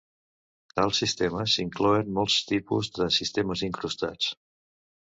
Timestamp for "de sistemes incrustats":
2.99-4.35